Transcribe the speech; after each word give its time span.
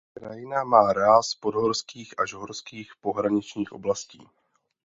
Krajina 0.17 0.63
má 0.63 0.93
ráz 0.93 1.35
podhorských 1.35 2.19
až 2.19 2.33
horských 2.33 2.91
pohraničních 3.01 3.71
oblastí. 3.71 4.29